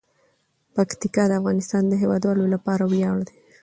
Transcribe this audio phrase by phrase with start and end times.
[0.75, 3.37] پکتیکا د افغانستان د هیوادوالو لپاره ویاړ دی.